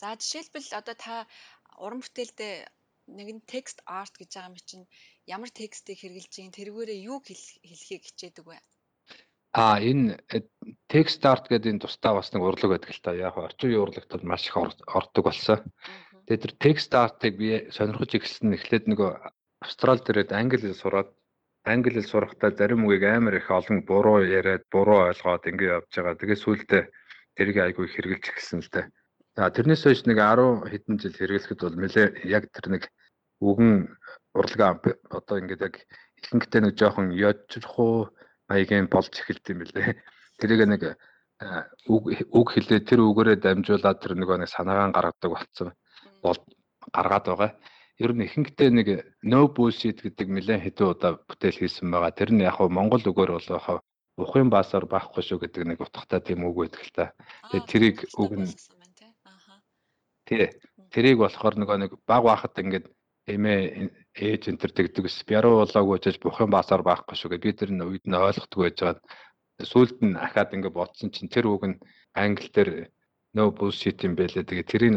За 0.00 0.14
жишээлбэл 0.14 0.78
одоо 0.78 0.96
та 0.98 1.26
уран 1.78 2.02
бүтээлдээ 2.02 2.54
нэгэн 3.08 3.40
текст 3.48 3.80
арт 3.86 4.14
гэж 4.20 4.30
байгаа 4.36 4.50
юм 4.52 4.56
чинь 4.60 4.86
ямар 5.26 5.50
текстийг 5.50 5.98
хэрэгжилж 6.00 6.34
ийн 6.38 6.52
тэргүүрээ 6.52 6.98
юу 7.08 7.18
хэлхийг 7.24 8.02
хичээдэг 8.04 8.44
вэ? 8.44 8.58
А 9.56 9.80
энэ 9.80 10.20
текст 10.92 11.24
арт 11.24 11.48
гэдэг 11.48 11.72
энэ 11.72 11.82
тусдаа 11.84 12.20
бас 12.20 12.28
нэг 12.32 12.42
урлаг 12.44 12.68
байдаг 12.68 12.92
л 12.92 13.00
та. 13.00 13.16
Яг 13.16 13.34
орчин 13.40 13.72
үеийн 13.72 13.84
урлагт 13.84 14.10
бол 14.12 14.28
маш 14.28 14.44
их 14.46 14.56
ордог 14.56 15.24
болсон. 15.24 15.64
Тэгээд 16.28 16.44
тэр 16.44 16.54
текст 16.60 16.92
артыг 16.92 17.40
би 17.40 17.72
сонирхож 17.72 18.12
эхэлсэн 18.12 18.52
эхлээд 18.52 18.84
нөгөө 18.92 19.10
Австрал 19.64 19.98
дээрээ 20.04 20.36
англи 20.36 20.60
хэл 20.60 20.76
сураад 20.76 21.10
англи 21.64 21.96
хэл 21.96 22.12
сурахдаа 22.12 22.52
зарим 22.52 22.84
үгийг 22.84 23.04
амар 23.08 23.40
их 23.40 23.48
олон 23.50 23.82
буруу 23.88 24.20
яриад 24.22 24.68
буруу 24.70 25.08
ойлгоод 25.08 25.48
ингэ 25.48 25.64
явж 25.76 25.90
байгаа. 25.96 26.20
Тэгээд 26.20 26.44
сүүлдээ 26.44 26.82
тэрийг 27.36 27.58
айгүй 27.58 27.86
хэрэгжилж 27.88 28.26
эхэлсэн 28.28 28.60
л 28.60 28.70
дээ. 28.70 28.86
За 29.38 29.54
тэрнээс 29.54 29.86
хойш 29.86 30.02
нэг 30.02 30.18
10 30.18 30.66
хэдэн 30.66 30.98
жил 30.98 31.14
хэрэглэхэд 31.14 31.60
бол 31.62 31.78
нэлээ 31.78 32.26
яг 32.26 32.50
тэр 32.50 32.74
нэг 32.74 32.82
үгэн 33.38 33.86
урлагаа 34.34 34.82
одоо 35.14 35.36
ингээд 35.38 35.62
яг 35.62 35.74
ихэнхдээ 36.18 36.60
нэг 36.66 36.74
жоохон 36.74 37.14
ёжрох 37.14 38.10
маягийн 38.50 38.90
болж 38.90 39.14
эхэлт 39.14 39.46
юм 39.54 39.62
билээ. 39.62 39.94
Тэрийг 40.42 40.66
нэг 40.66 40.82
үг 41.86 42.04
үг 42.34 42.48
хэлээ 42.50 42.82
тэр 42.82 43.06
үгээрээ 43.06 43.38
дамжуулаад 43.38 44.02
тэр 44.02 44.18
нөгөө 44.18 44.42
нэг 44.42 44.50
санаагаан 44.50 44.90
гаргадаг 44.90 45.30
болсон 45.30 45.70
бол 46.18 46.38
гаргаад 46.90 47.26
байгаа. 47.30 47.50
Ер 48.02 48.18
нь 48.18 48.26
ихэнхдээ 48.26 48.70
нэг 48.74 48.88
no 49.22 49.46
bullshit 49.54 50.02
гэдэг 50.02 50.34
нэлээд 50.34 50.66
хэдэн 50.66 50.90
удаа 50.90 51.22
бүтээл 51.30 51.62
хийсэн 51.62 51.86
байгаа. 51.86 52.10
Тэр 52.10 52.34
нь 52.34 52.42
яг 52.42 52.58
хав 52.58 52.74
монгол 52.74 53.06
үгээр 53.06 53.38
бол 53.38 53.48
яг 53.54 53.86
ухын 54.18 54.50
баасаар 54.50 54.90
баахгүй 54.90 55.22
шүү 55.22 55.46
гэдэг 55.46 55.62
нэг 55.62 55.78
утгатай 55.78 56.18
тийм 56.26 56.42
үг 56.42 56.58
байдаг 56.58 56.82
л 56.82 56.90
та. 56.90 57.14
Тэгээ 57.54 57.70
тэрийг 57.70 57.98
үг 58.18 58.34
нь 58.34 58.50
Тий. 60.28 60.52
Тэрийг 60.92 61.24
болохоор 61.24 61.56
нөгөө 61.56 61.76
нэг 61.80 61.92
баг 62.04 62.22
бахад 62.28 62.60
ингээд 62.60 62.86
эмээ 63.28 63.88
ээж 64.12 64.42
энэ 64.52 64.60
төр 64.60 64.72
тэгдэг 64.76 65.04
ус. 65.08 65.24
Бяруу 65.24 65.64
болоогүй 65.64 66.00
гэж 66.00 66.20
бухан 66.20 66.52
баасаар 66.52 66.84
байхгүй 66.84 67.16
шүү 67.16 67.32
гэж 67.32 67.40
би 67.44 67.52
тэр 67.56 67.70
нь 67.72 67.84
үед 67.84 68.04
нь 68.04 68.16
ойлгохгүй 68.16 68.62
байж 68.68 68.76
байгаа. 68.80 69.00
Сүүлд 69.64 69.98
нь 70.04 70.16
ахаад 70.16 70.52
ингэ 70.52 70.70
бодсон 70.72 71.08
чинь 71.12 71.32
тэр 71.32 71.48
үг 71.48 71.64
нь 71.64 71.80
англи 72.12 72.48
дээр 72.52 72.70
no 73.36 73.52
bullshit 73.52 74.04
юм 74.04 74.16
байлээ. 74.16 74.44
Тэгээ 74.44 74.68
тэрийг 74.68 74.94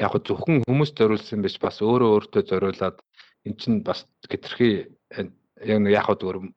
яг 0.00 0.12
зөвхөн 0.24 0.64
хүмүүст 0.68 0.96
зориулсан 0.96 1.40
биш 1.44 1.56
бас 1.60 1.80
өөрөө 1.80 2.10
өөртөө 2.16 2.42
зориулаад 2.48 2.96
эн 3.44 3.54
чинь 3.60 3.80
бас 3.84 4.08
хэтэрхий 4.28 4.88
яг 5.12 5.78
нэг 5.80 5.92
яг 5.92 6.08
өөр 6.08 6.48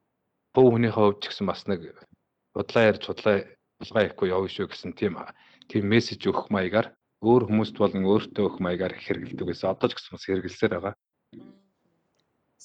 бөө 0.56 0.68
хүнийхээ 0.72 0.96
хувьд 0.96 1.20
ч 1.22 1.24
гэсэн 1.32 1.48
бас 1.48 1.62
нэг 1.68 1.96
удлаа 2.56 2.84
ярьж 2.92 3.04
удлаа 3.12 3.44
булгаа 3.80 4.04
ихгүй 4.08 4.28
явна 4.32 4.50
шүү 4.52 4.68
гэсэн 4.72 4.92
тийм 4.96 5.20
тийм 5.70 5.84
мессеж 5.92 6.22
өгөх 6.28 6.48
маягаар 6.52 6.96
өөр 7.26 7.44
хүмүүст 7.50 7.76
болон 7.82 8.04
өөртөө 8.06 8.44
өгөх 8.46 8.60
маягаар 8.62 8.94
хэрэгэлдэг 8.96 9.48
гэсэн 9.50 9.74
одоо 9.74 9.88
ч 9.90 9.94
гэсэн 9.98 10.22
хэрэгэлсээр 10.22 10.74
байгаа 10.78 10.96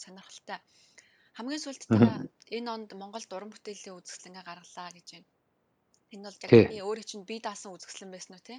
сонирхолтой. 0.00 0.60
Хамгийн 1.36 1.62
сүүлд 1.62 1.82
та 1.86 2.24
энэ 2.56 2.70
онд 2.74 2.90
Монгол 2.96 3.24
уран 3.36 3.52
бүтээлийн 3.52 3.96
үзэсгэлэнгээ 4.00 4.44
гаргалаа 4.48 4.90
гэж 4.96 5.08
байна. 5.14 5.28
Энэ 6.14 6.24
бол 6.26 6.42
яг 6.44 6.50
би 6.72 6.78
өөрөө 6.82 7.06
чинь 7.06 7.28
бие 7.28 7.40
даасан 7.44 7.74
үзэсгэлэн 7.76 8.12
байсан 8.12 8.34
уу 8.34 8.44
те? 8.48 8.56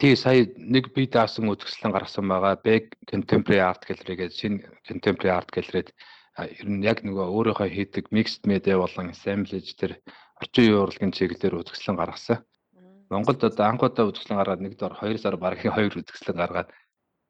Тий, 0.00 0.14
сая 0.14 0.46
нэг 0.56 0.84
бие 0.94 1.08
даасан 1.10 1.50
үзэсгэлэн 1.50 1.92
гаргасан 1.92 2.26
байгаа. 2.28 2.54
Big 2.62 2.84
Contemporary 3.10 3.62
Art 3.64 3.82
Gallery 3.88 4.14
гэж 4.20 4.32
шинэ 4.38 4.58
Contemporary 4.86 5.32
Art 5.34 5.50
Gallery-д 5.50 5.90
ер 6.60 6.68
нь 6.68 6.84
яг 6.84 7.02
нөгөө 7.02 7.26
өөрийнхөө 7.26 7.68
хийдэг 7.74 8.04
mixed 8.14 8.44
media 8.46 8.76
болон 8.78 9.10
assemblage 9.10 9.72
тэр 9.80 9.98
орчин 10.40 10.62
үеийн 10.62 10.82
урлагийн 10.84 11.16
чиглэлээр 11.16 11.58
үзэсгэлэн 11.58 12.00
гаргасан. 12.00 12.38
Монголд 13.10 13.44
одоо 13.44 13.64
анх 13.66 13.82
удаа 13.82 14.10
үзэсгэлэн 14.10 14.38
гаргаад 14.38 14.62
нэг 14.62 14.74
дор 14.78 14.94
2 14.98 15.18
сар 15.22 15.36
бараг 15.38 15.60
2 15.62 15.70
үзэсгэлэн 16.02 16.40
гаргаад 16.42 16.68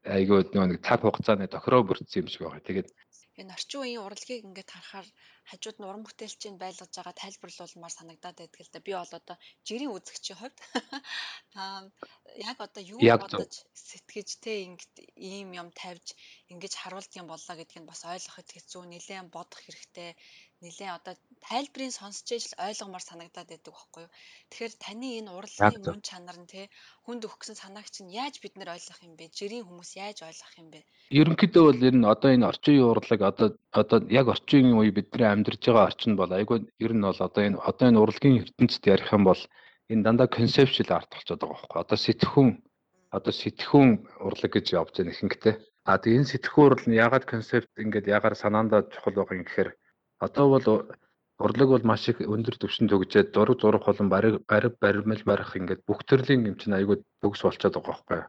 айгүй 0.06 0.38
нэг 0.54 0.80
цаг 0.86 1.00
хугацааны 1.02 1.46
тохироо 1.50 1.82
бүрдсэн 1.84 2.24
юм 2.24 2.28
шиг 2.30 2.42
байгаа. 2.46 2.62
Тэгээд 2.64 2.88
энэ 3.36 3.52
орчин 3.52 3.80
үеийн 3.82 4.04
урлагийг 4.06 4.46
ингээд 4.48 4.70
харахаар 4.72 5.08
хажууд 5.50 5.76
нь 5.78 5.88
уран 5.88 6.04
бүтээлчийн 6.06 6.56
байлгаж 6.62 6.92
байгаа 6.94 7.14
тайлбарлуулмаар 7.22 7.94
санагдаад 7.96 8.36
байдаг 8.38 8.60
л 8.62 8.72
да. 8.74 8.86
Би 8.86 8.92
бол 8.98 9.12
одоо 9.18 9.36
жирийн 9.66 9.94
үзэгчийн 9.96 10.38
хувьд 10.38 10.58
аа 11.60 11.82
яг 12.50 12.58
одоо 12.66 12.82
юу 12.82 13.00
бодож 13.22 13.54
сэтгэж 13.88 14.28
те 14.44 14.52
ингээд 14.66 14.94
ийм 15.32 15.48
юм 15.60 15.68
тавьж 15.80 16.06
ингэж 16.52 16.72
харуулдаг 16.76 17.16
юм 17.20 17.28
боллоо 17.30 17.54
гэдгийг 17.56 17.86
бас 17.88 18.02
ойлгоход 18.12 18.48
хэцүү 18.52 18.82
нэлээд 18.90 19.34
бодох 19.36 19.60
хэрэгтэй. 19.62 20.10
нэлээ 20.64 20.90
одоо 20.98 21.14
тайлбарыг 21.44 21.92
сонсч 21.92 22.26
ижил 22.32 22.56
ойлгомоор 22.66 23.04
санагдаад 23.04 23.48
байдаг 23.52 23.72
байхгүй 23.76 24.02
юу. 24.08 24.12
Тэгэхээр 24.48 24.74
таны 24.80 25.08
энэ 25.20 25.34
урлагийн 25.36 25.84
мөн 25.84 26.00
чанар 26.00 26.38
нь 26.40 26.48
те 26.48 26.72
хүнд 27.04 27.28
өгсөн 27.28 27.56
санааг 27.60 27.86
чинь 27.92 28.08
яаж 28.08 28.40
бид 28.40 28.56
нэр 28.56 28.72
ойлгох 28.72 29.00
юм 29.04 29.14
бэ? 29.20 29.28
Жирийн 29.36 29.68
хүмүүс 29.68 29.90
яаж 30.00 30.18
ойлгох 30.24 30.54
юм 30.56 30.68
бэ? 30.72 30.80
Ерөнхийдөө 31.20 31.62
бол 31.68 31.86
ер 31.88 31.96
нь 32.00 32.08
одоо 32.08 32.30
энэ 32.32 32.48
орчин 32.50 32.72
үеийн 32.72 32.88
урлаг 32.88 33.20
одоо 33.30 33.48
одоо 33.80 33.98
яг 34.20 34.26
орчин 34.32 34.64
үеийн 34.64 34.80
үе 34.80 34.90
бидний 34.96 35.28
амьдарч 35.36 35.62
байгаа 35.68 35.88
орчин 35.90 36.16
бол 36.16 36.32
айгүй 36.32 36.58
ер 36.80 36.92
нь 36.96 37.06
бол 37.06 37.20
одоо 37.28 37.42
энэ 37.44 37.60
одоо 37.70 37.86
энэ 37.88 38.02
урлагийн 38.02 38.40
ертөнцид 38.42 38.84
ярих 38.94 39.12
юм 39.12 39.24
бол 39.28 39.42
энэ 39.92 40.04
дандаа 40.06 40.28
концепшл 40.32 40.90
арт 40.90 41.10
болчиход 41.12 41.40
байгаа 41.40 41.60
байхгүй. 41.60 41.80
Одоо 41.84 41.98
сэтгхүүн 42.06 42.50
одоо 43.16 43.32
сэтгхүүн 43.32 43.90
урлаг 44.26 44.50
гэж 44.52 44.66
явж 44.80 44.92
байгаа 44.96 45.14
ихэнхдээ. 45.14 45.54
А 45.86 45.98
тэгээ 46.00 46.18
энэ 46.18 46.30
сэтгхүүн 46.32 46.66
урал 46.66 46.86
нь 46.88 46.98
ягаад 47.06 47.24
концепт 47.32 47.70
ингээд 47.78 48.10
ягаар 48.16 48.34
санаандаа 48.34 48.80
чухал 48.92 49.14
байгаа 49.16 49.36
юм 49.38 49.44
гэхээр 49.46 49.70
одоо 50.26 50.46
бол 50.50 50.66
урлаг 51.38 51.68
бол 51.68 51.84
маш 51.84 52.08
их 52.08 52.18
өндөр 52.24 52.56
түвшинд 52.58 52.90
төгжээд 52.90 53.34
зураг 53.36 53.60
зурах 53.60 53.84
болон 53.86 54.08
бариг 54.08 54.34
бариг 54.50 54.74
баримл 54.80 55.22
барих 55.30 55.52
ингээд 55.54 55.86
бүх 55.86 56.00
төрлийн 56.08 56.48
юм 56.48 56.56
чинь 56.56 56.76
айгүй 56.78 56.96
төгс 57.20 57.40
болчиход 57.44 57.76
байгаа 57.76 57.92
байхгүй. 57.92 58.22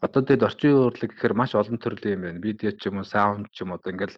Одоо 0.00 0.20
тэгээд 0.22 0.46
орчин 0.48 0.70
үеийн 0.72 0.88
урлаг 0.88 1.10
гэхээр 1.12 1.34
маш 1.36 1.52
олон 1.54 1.78
төрлийн 1.78 2.16
юм 2.16 2.22
байна. 2.24 2.40
Видео 2.46 2.70
ч 2.72 2.88
юм 2.88 2.98
уу, 2.98 3.06
саунд 3.12 3.46
ч 3.52 3.62
юм 3.62 3.70
уу 3.70 3.78
одоо 3.78 3.92
ингээд 3.92 4.14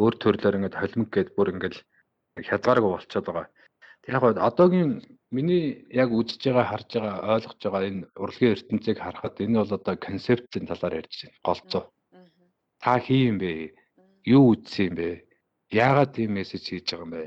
өөр 0.00 0.14
төрлөөр 0.22 0.56
ингээд 0.58 0.78
холимог 0.80 1.10
гээд 1.14 1.30
бүр 1.36 1.52
ингээд 1.54 1.76
хязгааргүй 2.42 2.90
болчиход 2.90 3.26
байгаа. 3.26 3.48
Тэр 4.02 4.14
яг 4.18 4.24
одоогийн 4.36 4.90
миний 5.30 5.86
яг 5.90 6.10
үзэж 6.10 6.42
байгаа, 6.50 6.66
харж 6.70 6.90
байгаа, 6.98 7.16
ойлгож 7.34 7.60
байгаа 7.62 7.88
энэ 7.88 8.06
урлагийн 8.18 8.54
ертөнцийг 8.54 8.98
харахад 8.98 9.36
энэ 9.40 9.58
бол 9.62 9.72
одоо 9.78 9.94
концептийн 9.96 10.66
талаар 10.66 10.98
ярьж 11.00 11.14
байна. 11.22 11.38
Голцоо. 11.46 11.82
Та 12.82 12.98
хий 12.98 13.30
юм 13.30 13.38
бэ? 13.38 13.72
Юу 14.26 14.52
үзсэн 14.52 14.92
юм 14.92 14.94
бэ? 14.98 15.08
Яагаад 15.70 16.10
тийм 16.14 16.36
мессеж 16.36 16.64
хийж 16.68 16.86
байгаа 16.90 17.06
юм 17.06 17.12
бэ? 17.14 17.24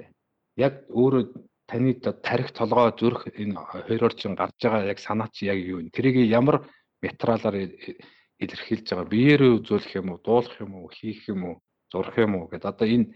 Яг 0.59 0.73
өөрөө 0.91 1.23
таны 1.67 1.91
тарих 1.97 2.51
толгой 2.51 2.91
зүрх 2.99 3.27
энэ 3.31 3.55
хоёроор 3.87 4.13
чинь 4.13 4.35
гарч 4.37 4.59
байгаа 4.61 4.91
яг 4.91 4.99
санаа 4.99 5.27
чи 5.33 5.47
яг 5.47 5.57
юу 5.57 5.81
вэ? 5.81 5.89
Тэрийг 5.95 6.29
ямар 6.29 6.67
материалаар 7.01 7.73
илэрхийлж 8.43 8.87
байгаа? 8.87 9.11
Биеэрээ 9.11 9.51
үзүүлэх 9.57 9.91
юм 9.99 10.13
уу, 10.13 10.19
дуулах 10.23 10.55
юм 10.61 10.71
уу, 10.77 10.87
хийх 10.93 11.27
юм 11.27 11.41
уу, 11.43 11.55
зурх 11.91 12.15
юм 12.17 12.35
уу 12.35 12.47
гэдэг. 12.51 12.69
Одоо 12.71 12.87
энэ 12.87 13.11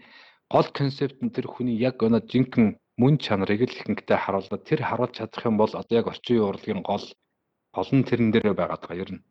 гол 0.52 0.68
концепт 0.78 1.18
нь 1.24 1.34
тэр 1.34 1.46
хүний 1.48 1.76
яг 1.76 1.96
өнөө 2.02 2.22
жинхэнэ 2.30 2.76
мөн 3.00 3.14
чанарыг 3.24 3.60
л 3.68 3.76
ихэнхдээ 3.76 4.18
харуулдаг. 4.20 4.60
Тэр 4.68 4.80
харуулж 4.84 5.14
чадах 5.16 5.44
юм 5.48 5.56
бол 5.56 5.72
одоо 5.72 5.94
яг 6.00 6.06
орчин 6.12 6.36
үеийн 6.36 6.48
урлагийн 6.48 6.82
гол 6.82 7.06
гол 7.76 7.90
нь 7.96 8.06
тэрэн 8.08 8.30
дээрээ 8.32 8.56
байгаад 8.56 8.82
байгаа 8.84 9.08
нь. 9.16 9.24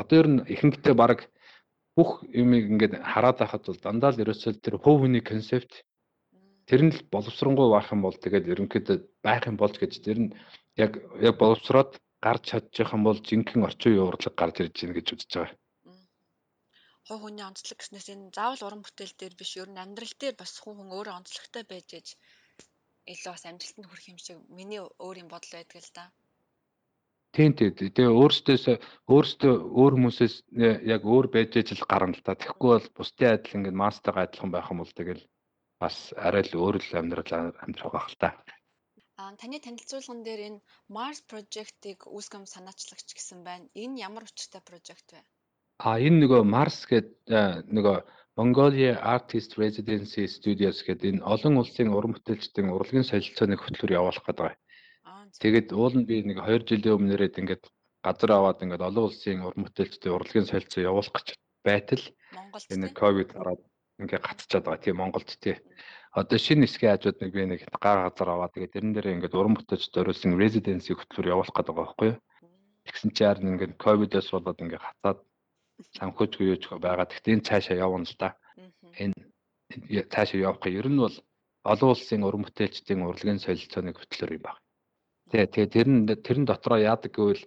Одоо 0.00 0.16
ер 0.20 0.28
нь 0.28 0.44
ихэнхдээ 0.54 0.94
баг 0.94 1.18
бүх 1.96 2.10
юмыг 2.42 2.64
ингээд 2.72 2.94
хараад 3.00 3.36
байхад 3.40 3.64
бол 3.66 3.80
дандаа 3.80 4.10
л 4.12 4.22
ерөөсөө 4.22 4.52
тэр 4.60 4.76
хувь 4.76 5.00
хүний 5.00 5.24
концепт 5.24 5.72
тэр 6.68 6.80
нь 6.84 6.92
л 6.92 7.00
боловсронгуй 7.14 7.68
байх 7.72 7.88
юм 7.94 8.00
бол 8.04 8.16
тэгээд 8.24 8.50
ерөнхийдөө 8.52 8.96
байх 9.24 9.42
юм 9.48 9.56
болж 9.56 9.80
гэж 9.80 9.92
тэр 10.04 10.18
нь 10.28 10.30
яг 10.76 10.92
яг 11.24 11.34
боловсроод 11.40 11.96
гарч 12.20 12.42
чадчих 12.52 12.92
юм 12.92 13.02
бол 13.08 13.16
жинхэнэ 13.28 13.64
орчин 13.64 13.90
үеийн 13.96 14.08
урлаг 14.12 14.34
гарч 14.36 14.56
ирж 14.60 14.76
байна 14.76 14.96
гэж 14.98 15.08
үзэж 15.14 15.32
байгаа 15.32 15.56
хуу 17.06 17.18
хүний 17.22 17.46
онцлог 17.46 17.78
гэснээс 17.78 18.08
энэ 18.14 18.34
заавал 18.36 18.66
уран 18.66 18.82
бүтээл 18.82 19.14
дээр 19.18 19.34
биш 19.38 19.52
ер 19.62 19.70
нь 19.70 19.82
амьдрал 19.84 20.14
дээр 20.18 20.34
бас 20.38 20.52
хуу 20.58 20.74
хүн 20.74 20.90
өөрөө 20.96 21.14
онцлогтой 21.20 21.64
байж 21.70 21.88
ээж 21.98 22.08
илүү 23.12 23.32
бас 23.34 23.44
амжилтанд 23.46 23.86
хүрэх 23.88 24.06
юм 24.12 24.18
шиг 24.18 24.36
миний 24.58 24.82
өөрийн 25.06 25.30
бодол 25.30 25.52
байдаг 25.54 25.78
л 25.86 25.92
да. 25.98 26.04
Тийм 27.36 27.52
тийм. 27.54 27.70
Тэгээ 27.78 28.16
өөрөөсөө 28.20 28.76
өөрөөсөө 29.12 29.54
өөр 29.80 29.92
хүмүүсээс 29.94 30.34
яг 30.94 31.02
өөр 31.14 31.26
байж 31.34 31.50
ижил 31.60 31.84
гарна 31.92 32.16
л 32.16 32.24
та. 32.26 32.34
Тэгэхгүй 32.34 32.70
бол 32.74 32.88
бусдын 32.96 33.34
адил 33.34 33.56
ингээд 33.58 33.80
мастагаа 33.82 34.24
адилхан 34.26 34.50
байх 34.52 34.70
юм 34.72 34.80
бол 34.82 34.94
тэгэл 34.98 35.22
бас 35.82 35.96
арай 36.26 36.42
л 36.48 36.58
өөр 36.58 36.76
л 36.80 36.98
амьдрал 37.00 37.32
амьдрах 37.62 37.92
байх 37.94 38.08
л 38.10 38.18
та. 38.22 38.28
Аа 39.20 39.32
таны 39.40 39.60
танилцуулган 39.62 40.20
дээр 40.26 40.40
энэ 40.48 40.64
Mars 40.96 41.20
Project-ыг 41.30 41.98
үүсгэм 42.16 42.44
санаачлагч 42.54 43.08
гэсэн 43.14 43.40
байна. 43.48 43.70
Энэ 43.82 44.00
ямар 44.08 44.24
учиртай 44.28 44.62
project 44.70 45.08
вэ? 45.14 45.20
А 45.76 46.00
энэ 46.00 46.24
нөгөө 46.24 46.42
Mars 46.48 46.88
гэдэг 46.88 47.68
нөгөө 47.68 47.96
Mongolia 48.36 49.00
Artist 49.00 49.56
Residency 49.60 50.24
Studios 50.28 50.80
гэдэг 50.84 51.20
энэ 51.20 51.24
олон 51.24 51.60
улсын 51.60 51.92
уран 51.92 52.16
бүтээлчдийн 52.16 52.72
урлагийн 52.72 53.04
солилцооны 53.04 53.56
хөтлөөр 53.60 53.96
явуулах 53.96 54.24
гэдэг. 54.24 54.56
Тэгээд 55.40 55.68
уул 55.76 55.96
нь 55.96 56.08
би 56.08 56.24
нэг 56.24 56.40
2 56.40 56.64
жилийн 56.68 56.96
өмнөрөөд 56.96 57.40
ингээд 57.40 57.64
газар 58.04 58.30
аваад 58.32 58.64
ингээд 58.64 58.86
олон 58.88 59.08
улсын 59.08 59.44
уран 59.44 59.64
бүтээлчдийн 59.68 60.16
урлагийн 60.16 60.48
солилцоо 60.48 60.80
явуулах 60.84 61.12
гэж 61.16 61.28
байтал 61.64 62.04
энэ 62.72 62.88
ковид 62.96 63.30
гараад 63.36 63.62
ингээд 64.00 64.24
гацчихад 64.24 64.64
байгаа 64.64 64.84
тийм 64.84 64.96
Монголд 65.00 65.28
тий. 65.40 65.56
Одоо 66.12 66.38
шинэ 66.40 66.64
хэсгийн 66.64 66.92
хажууд 66.96 67.18
нэг 67.20 67.32
би 67.36 67.42
нэг 67.44 67.60
гар 67.80 68.08
газар 68.08 68.28
аваад 68.32 68.52
тэгээд 68.56 68.72
тэрэн 68.72 68.92
дээр 68.96 69.12
ингээд 69.16 69.36
уран 69.36 69.56
бүтээлчд 69.56 69.96
оруулсан 70.00 70.40
residency 70.40 70.92
хөтлөөр 70.96 71.32
явуулах 71.36 71.52
гэдэг 71.56 71.72
байгаа 71.72 71.84
байхгүй 71.84 72.08
юу. 72.12 72.20
Тэгсэн 72.84 73.10
чинь 73.16 73.50
ингээд 73.52 73.74
ковидос 73.76 74.28
болоод 74.32 74.60
ингээд 74.60 74.84
хацаад 74.84 75.20
санхүүжгүй 75.98 76.46
юуч 76.52 76.64
байгаа. 76.80 77.06
Гэхдээ 77.08 77.34
энэ 77.36 77.46
цаашаа 77.48 77.76
явна 77.86 78.08
л 78.08 78.16
да. 78.20 78.28
Энэ 79.02 79.16
цаашаа 80.12 80.40
явах 80.48 80.60
гэх 80.62 80.78
ер 80.80 80.88
нь 80.88 81.02
бол 81.04 81.16
олон 81.72 81.90
улсын 81.92 82.26
уран 82.26 82.42
бүтээлчдийн 82.46 83.02
урлагийн 83.04 83.42
солилцооны 83.42 83.92
хөтлөөр 83.92 84.36
юм 84.38 84.44
байна. 84.46 84.62
Тэгээ 85.30 85.52
тэгээ 85.52 85.74
тэр 85.74 85.88
нь 85.90 86.02
тэрэн 86.06 86.46
дотроо 86.46 86.78
яадаг 86.78 87.12
гэвэл 87.12 87.44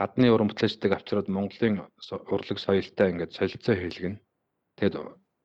гадны 0.00 0.26
уран 0.34 0.50
бүтээлчдийг 0.50 0.92
авчираад 0.92 1.28
Монголын 1.30 1.76
урлаг 2.34 2.58
соёлтой 2.58 3.06
ингээд 3.14 3.36
солилцоо 3.38 3.74
хийлгэнэ. 3.78 4.18
Тэгээд 4.76 4.94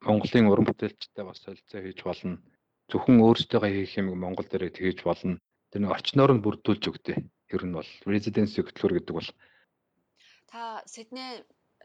Монголын 0.08 0.50
уран 0.52 0.66
бүтээлчтэй 0.68 1.24
бас 1.26 1.40
солилцоо 1.46 1.80
хийж 1.82 2.00
болно. 2.04 2.42
Зөвхөн 2.90 3.22
өөрсдөө 3.26 3.62
хийх 3.70 3.94
юм 4.02 4.18
Монгол 4.18 4.48
дээр 4.50 4.74
тэгэж 4.74 5.00
болно. 5.06 5.38
Тэр 5.70 5.82
нэг 5.82 5.94
орчноор 5.96 6.32
нь 6.34 6.44
бүрдүүлж 6.46 6.84
өгдөө. 6.90 7.18
Ер 7.54 7.64
нь 7.66 7.76
бол 7.78 7.90
резиденси 8.06 8.62
хөтлөөр 8.62 8.94
гэдэг 9.02 9.16
бол 9.18 9.30
та 10.50 10.82
Сидней 10.86 11.44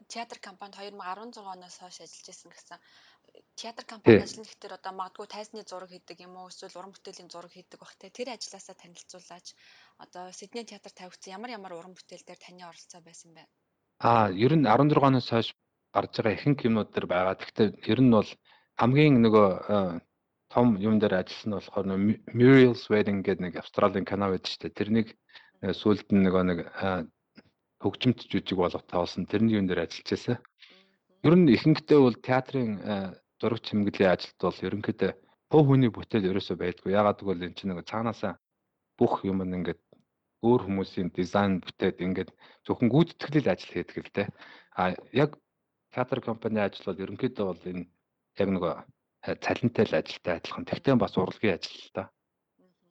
театр 0.09 0.39
компанид 0.39 0.77
2016 0.77 1.45
оноос 1.45 1.77
хойш 1.79 2.01
ажиллаж 2.01 2.27
байсан 2.29 2.51
гэсэн 2.51 2.79
театр 3.57 3.85
компани 3.85 4.23
ажиллана 4.23 4.49
гэхээр 4.49 4.79
одоо 4.79 4.93
магадгүй 4.97 5.27
тайзны 5.29 5.63
зураг 5.67 5.91
хийдэг 5.93 6.19
юм 6.27 6.37
уу 6.37 6.49
эсвэл 6.49 6.79
уран 6.79 6.93
бүтээлийн 6.95 7.31
зураг 7.31 7.53
хийдэг 7.53 7.79
бах 7.81 7.95
те 8.01 8.11
тэр 8.11 8.29
ажилласаа 8.33 8.75
танилцуулаач 8.79 9.47
одоо 10.05 10.33
Сидней 10.33 10.65
театр 10.65 10.93
тавигдсан 10.93 11.35
ямар 11.37 11.51
ямар 11.59 11.73
уран 11.77 11.95
бүтээл 11.95 12.25
дээр 12.27 12.41
таны 12.41 12.65
оролцоо 12.65 13.01
байсан 13.05 13.31
бэ? 13.37 13.45
Аа 14.01 14.33
ер 14.33 14.53
нь 14.57 14.65
16 14.65 14.97
оноос 15.09 15.29
хойш 15.31 15.49
гарч 15.95 16.13
байгаа 16.17 16.37
ихэнх 16.37 16.61
юмнууд 16.69 16.91
дээр 16.93 17.07
байгаа. 17.07 17.35
Гэхдээ 17.37 17.69
ер 17.93 18.01
нь 18.01 18.15
бол 18.17 18.31
хамгийн 18.81 19.21
нөгөө 19.25 19.49
том 20.55 20.67
юм 20.89 20.99
дээр 20.99 21.15
ажилласан 21.21 21.51
нь 21.51 21.57
болохоор 21.59 21.87
Muriel's 22.39 22.85
Wedding 22.91 23.21
гэдэг 23.23 23.45
нэг 23.45 23.55
Австралийн 23.61 24.09
кино 24.09 24.27
байдаг 24.31 24.51
шүү 24.51 24.61
дээ. 24.65 24.79
Тэрнийг 24.79 25.09
сүүлд 25.81 26.09
нь 26.11 26.25
нөгөө 26.27 26.43
нэг 26.51 26.59
хөгжимт 27.81 28.29
жүжиг 28.29 28.57
болгох 28.61 28.85
тавсан 28.87 29.25
тэрний 29.27 29.57
юм 29.57 29.67
дээр 29.67 29.89
ажиллаж 29.89 30.09
байсан. 30.13 30.39
Ер 31.25 31.35
нь 31.37 31.49
ихэнхдээ 31.57 31.99
бол 32.01 32.17
театрын 32.29 32.71
э, 32.81 32.95
зураг 33.41 33.61
чимгэлийн 33.65 34.13
ажилд 34.13 34.39
бол 34.41 34.59
ерөнхийдөө 34.69 35.13
хувь 35.51 35.67
хүний 35.69 35.91
бүтээл 35.91 36.31
ерөөсөө 36.31 36.57
байдгүй. 36.61 36.93
Ягаад 36.93 37.19
гэвэл 37.21 37.47
эн 37.49 37.55
чинь 37.57 37.73
нэг 37.73 37.89
цаанаасаа 37.89 38.37
бүх 39.01 39.25
юм 39.25 39.41
нь 39.45 39.57
ингээд 39.59 39.81
өөр 40.45 40.61
хүмүүсийн 40.65 41.09
дизайн 41.13 41.61
бүтээд 41.65 42.01
ингээд 42.07 42.31
зөвхөн 42.65 42.89
гүйцэтгэлэл 42.93 43.53
ажил 43.53 43.73
хийдэг 43.73 44.05
л 44.05 44.15
дээ. 44.17 44.29
А 44.77 44.83
яг 45.13 45.37
театр 45.93 46.21
компани 46.21 46.61
ажил 46.61 46.85
бол 46.89 47.03
ерөнхийдөө 47.05 47.47
бол 47.49 47.63
энэ 47.65 47.85
яг 48.41 48.49
нөгөө 48.55 48.73
э, 48.77 49.35
цалинтай 49.45 49.85
л 49.89 49.99
ажилтай 50.01 50.35
адилхан. 50.37 50.65
Тэгтээ 50.69 50.95
бас 50.97 51.17
урлагийн 51.17 51.57
ажил 51.57 51.81
л 51.81 51.93
да. 51.97 52.05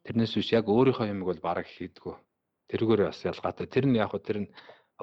Тэрнээс 0.04 0.34
биш 0.34 0.50
яг 0.54 0.66
өөрийнхөө 0.70 1.10
юмыг 1.10 1.26
бол 1.30 1.42
бараг 1.42 1.66
хийдгүү. 1.66 2.14
Тэрүүгээр 2.70 3.10
бас 3.10 3.22
ялгаатай. 3.26 3.66
Тэр 3.66 3.86
нь 3.90 3.98
яг 3.98 4.14
хөө 4.14 4.22
тэр 4.22 4.38
нь 4.46 4.48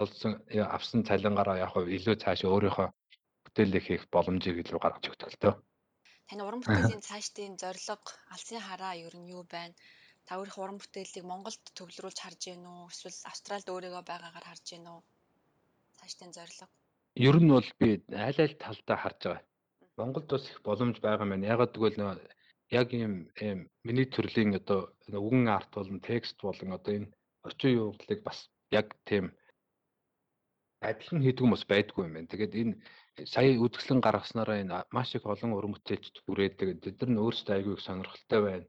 олсон 0.04 0.34
авсан 0.78 1.02
цалингаараа 1.08 1.58
яг 1.66 1.74
илүү 1.98 2.16
цааш 2.24 2.42
өөрийнхөө 2.46 2.88
бүтээлээ 3.46 3.84
хийх 3.88 4.04
боломжийг 4.14 4.58
илүү 4.62 4.80
гаргаж 4.82 5.06
өгдөг 5.10 5.30
л 5.32 5.42
дөө. 5.44 5.56
Таны 6.28 6.42
уран 6.48 6.62
бүтээлийн 6.62 7.04
цаашдын 7.10 7.56
зорилго, 7.62 8.12
алсын 8.34 8.62
хараа 8.62 8.94
ер 9.00 9.16
нь 9.18 9.32
юу 9.36 9.44
байна? 9.48 9.74
Та 10.28 10.36
өөрийнхөө 10.38 10.64
уран 10.66 10.80
бүтээлийг 10.82 11.26
Монголд 11.26 11.64
төвлөрүүлж 11.78 12.20
харж 12.22 12.42
гин 12.52 12.68
үү? 12.68 12.92
Эсвэл 12.92 13.20
Австралид 13.32 13.70
өөрийгөө 13.72 14.04
байгаагаар 14.04 14.46
харж 14.48 14.66
гин 14.70 14.86
үү? 14.92 15.00
Цаашдын 16.00 16.32
зорилго. 16.38 16.68
Ер 17.16 17.38
нь 17.40 17.54
бол 17.56 17.70
би 17.80 17.90
аль 18.12 18.42
аль 18.44 18.56
талдаа 18.64 18.98
харж 19.00 19.20
байгаа. 19.24 19.46
Монголд 19.98 20.28
бас 20.30 20.46
их 20.52 20.60
боломж 20.68 20.98
байгаа 21.00 21.26
юм 21.26 21.32
байна. 21.32 21.52
Ягаад 21.56 21.74
гэвэл 21.74 21.98
нөө 21.98 22.14
яг 22.80 22.88
ийм 22.94 23.14
миний 23.88 24.06
төрлийн 24.06 24.52
одоо 24.60 24.92
үгэн 25.08 25.48
арт 25.48 25.72
болон 25.74 26.00
текст 26.04 26.36
болон 26.44 26.76
одоо 26.78 26.94
энэ 26.98 27.12
орчин 27.48 27.80
урлагийг 27.80 28.22
бас 28.28 28.52
яг 28.72 28.88
тийм 29.10 29.32
адилхан 30.82 31.22
хийдэг 31.24 31.42
хүмүүс 31.42 31.64
байдгүй 31.66 32.06
юм 32.06 32.14
байна. 32.14 32.32
Тэгээд 32.32 32.54
энэ 32.62 32.74
сая 33.26 33.58
үзэсгэлэн 33.58 34.02
гаргаснараа 34.06 34.58
энэ 34.62 34.86
маш 34.94 35.10
их 35.18 35.26
олон 35.26 35.58
уран 35.58 35.74
бүтээлч 35.74 36.06
түрээд 36.26 36.54
тэгээд 36.58 36.80
тэд 36.86 37.10
нар 37.10 37.26
өөрсдөө 37.26 37.54
айгүй 37.58 37.74
их 37.74 37.86
сонирхолтой 37.86 38.42
байна. 38.46 38.66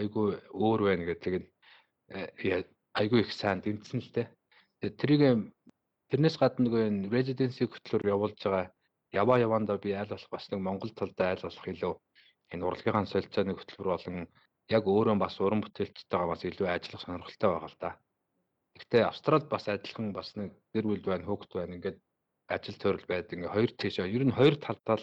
Айгүй 0.00 0.26
өөр 0.56 0.80
байна 0.88 1.04
гэдэг. 1.12 1.44
Тэгээд 2.40 2.68
э, 2.68 2.72
айгүй 2.96 3.20
их 3.20 3.32
сайн 3.32 3.60
дэмжсэн 3.60 4.00
л 4.00 4.10
дээ. 4.16 4.26
Тэгээд 4.80 4.96
тэрийг 5.00 5.22
тэрнээс 6.08 6.36
гадна 6.40 6.64
нөгөө 6.64 6.82
энэ 6.88 7.10
residency 7.12 7.68
хөтлөөр 7.68 8.12
явуулж 8.14 8.40
байгаа 8.40 8.72
яваа 9.12 9.38
явандаа 9.40 9.76
би 9.76 9.92
айл 9.92 10.12
болох 10.12 10.30
бас 10.32 10.48
нэг 10.48 10.60
Монгол 10.60 10.92
талдаа 10.96 11.36
айл 11.36 11.44
болох 11.44 11.66
илүү 11.68 11.94
энэ 12.52 12.64
урлагийн 12.64 13.08
солилцооны 13.08 13.52
хөтөлбөр 13.56 13.88
болон 13.92 14.16
яг 14.72 14.84
өөрөө 14.88 15.16
бас 15.20 15.36
уран 15.40 15.60
бүтээлчтэйгээ 15.64 16.30
бас 16.32 16.42
илүү 16.48 16.68
ажиллах 16.68 17.02
сонирхолтой 17.04 17.48
байгаа 17.52 17.70
л 17.72 17.78
да. 17.80 17.90
Гэхдээ 18.82 19.02
Австралид 19.06 19.46
бас 19.46 19.64
адилхан 19.70 20.10
бас 20.12 20.34
нэг 20.34 20.50
гэр 20.74 20.84
бүл 20.90 21.06
байна, 21.06 21.24
хүүхэд 21.24 21.52
байна. 21.54 21.76
Ингээд 21.78 21.98
ажил 22.50 22.76
тойрол 22.82 23.06
байдаг. 23.06 23.32
Ингээ 23.38 23.54
хоёр 23.54 23.70
тийшээ 23.78 24.10
ер 24.10 24.24
нь 24.26 24.34
хоёр 24.34 24.54
талдаа 24.58 24.98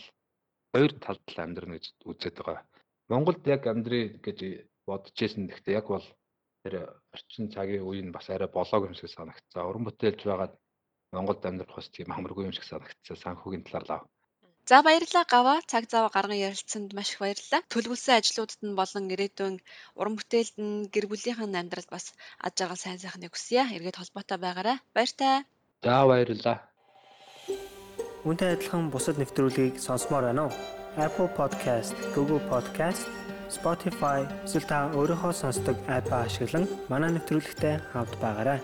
хоёр 0.75 0.91
талд 0.99 1.23
амьдрна 1.39 1.79
гэж 1.79 1.85
үзээд 2.03 2.35
байгаа. 2.43 2.67
Монголд 3.07 3.41
яг 3.47 3.63
амьдрий 3.71 4.19
гэж 4.19 4.39
бодож 4.83 5.15
ирсэн. 5.15 5.47
Гэхдээ 5.47 5.79
яг 5.79 5.87
бол 5.87 6.05
тэр 6.63 6.73
орчин 7.15 7.47
цагийн 7.55 7.87
үе 7.87 8.03
нь 8.03 8.11
бас 8.11 8.27
арай 8.29 8.51
болоог 8.51 8.83
юм 8.91 8.95
шиг 8.99 9.09
санагцсан. 9.09 9.63
Уран 9.63 9.87
бүтээлч 9.87 10.21
байгаад 10.27 10.53
Монголд 11.15 11.41
амьдрах 11.47 11.75
бас 11.79 11.89
тийм 11.89 12.11
хамаргүй 12.11 12.45
юм 12.45 12.53
шиг 12.53 12.67
санагцсан. 12.67 13.17
Санхүүгийн 13.17 13.63
талаар 13.65 13.85
лав. 13.89 14.03
За 14.69 14.83
баярлалаа 14.85 15.25
Гава. 15.25 15.55
Цаг 15.65 15.89
зав 15.89 16.11
гарган 16.13 16.37
ярилцсанд 16.37 16.93
маш 16.93 17.09
их 17.13 17.19
баярлалаа. 17.23 17.65
Төлөвлөсөн 17.73 18.21
ажлуудад 18.21 18.61
нь 18.61 18.77
болон 18.77 19.09
ирээдүйн 19.09 19.55
уран 19.97 20.13
бүтээлд 20.13 20.55
нь 20.61 20.85
гэр 20.93 21.09
бүлийнхэн 21.09 21.57
амьдралд 21.57 21.89
бас 21.89 22.13
аж 22.37 22.53
аргал 22.61 22.77
сайн 22.77 23.01
сайхныг 23.01 23.33
хүсье. 23.33 23.65
Эргээд 23.65 23.97
холбоотой 23.97 24.37
байгаарай. 24.37 24.77
Баяртай. 24.93 25.41
За 25.81 26.05
баярлалаа. 26.05 26.57
Үүнтэй 28.29 28.49
адилхан 28.53 28.93
бусад 28.93 29.17
нэвтрүүлгийг 29.17 29.81
сонсомоор 29.81 30.29
байна 30.29 30.45
уу? 30.45 30.53
Apple 31.01 31.33
Podcast, 31.33 31.97
Google 32.13 32.43
Podcast, 32.45 33.09
Spotify 33.49 34.29
эсвэл 34.45 34.69
та 34.69 34.93
өөрийнхөө 34.93 35.33
сонсдог 35.33 35.77
апп 35.89 36.13
ашиглан 36.13 36.69
манай 36.93 37.09
нэвтрүүлэгтэй 37.17 37.75
хавд 37.89 38.13
байгаарай. 38.21 38.61